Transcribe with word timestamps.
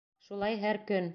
Шулай 0.29 0.57
һәр 0.65 0.81
көн... 0.91 1.09